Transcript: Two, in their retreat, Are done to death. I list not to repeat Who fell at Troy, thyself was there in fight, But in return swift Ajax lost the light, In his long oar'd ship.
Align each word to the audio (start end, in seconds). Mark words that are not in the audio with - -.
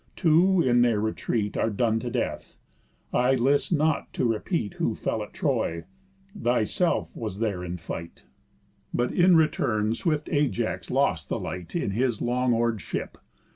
Two, 0.15 0.63
in 0.63 0.81
their 0.81 0.99
retreat, 0.99 1.55
Are 1.55 1.69
done 1.69 1.99
to 1.99 2.09
death. 2.09 2.55
I 3.13 3.35
list 3.35 3.71
not 3.71 4.11
to 4.13 4.25
repeat 4.25 4.73
Who 4.79 4.95
fell 4.95 5.21
at 5.21 5.31
Troy, 5.31 5.83
thyself 6.35 7.15
was 7.15 7.37
there 7.37 7.63
in 7.63 7.77
fight, 7.77 8.23
But 8.95 9.11
in 9.13 9.35
return 9.35 9.93
swift 9.93 10.27
Ajax 10.31 10.89
lost 10.89 11.29
the 11.29 11.37
light, 11.37 11.75
In 11.75 11.91
his 11.91 12.19
long 12.19 12.51
oar'd 12.51 12.81
ship. 12.81 13.15